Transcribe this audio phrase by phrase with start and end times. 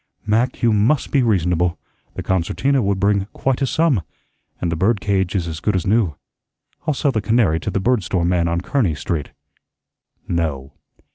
[0.25, 1.77] "Mac, you MUST be reasonable.
[2.15, 4.01] The concertina would bring quite a sum,
[4.59, 6.15] and the bird cage is as good as new.
[6.87, 9.29] I'll sell the canary to the bird store man on Kearney Street."
[10.27, 10.73] "No."